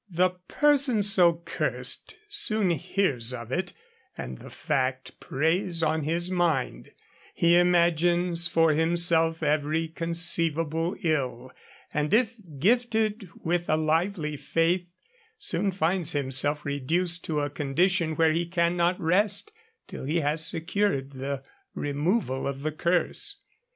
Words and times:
The 0.09 0.31
person 0.47 1.03
so 1.03 1.43
cursed 1.45 2.15
soon 2.27 2.71
hears 2.71 3.33
of 3.35 3.51
it, 3.51 3.71
and 4.17 4.39
the 4.39 4.49
fact 4.49 5.19
preys 5.19 5.83
on 5.83 6.01
his 6.05 6.31
mind; 6.31 6.89
he 7.35 7.55
imagines 7.55 8.47
for 8.47 8.71
himself 8.73 9.43
every 9.43 9.87
conceivable 9.89 10.95
ill, 11.03 11.51
and 11.93 12.15
if 12.15 12.35
gifted 12.57 13.29
with 13.45 13.69
a 13.69 13.77
lively 13.77 14.37
faith 14.37 14.91
soon 15.37 15.71
finds 15.71 16.13
himself 16.13 16.65
reduced 16.65 17.23
to 17.25 17.41
a 17.41 17.51
condition 17.51 18.15
where 18.15 18.31
he 18.31 18.47
cannot 18.47 18.99
rest 18.99 19.51
till 19.87 20.05
he 20.05 20.21
has 20.21 20.43
secured 20.43 21.11
the 21.11 21.43
removal 21.75 22.47
of 22.47 22.63
the 22.63 22.71
curse. 22.71 23.37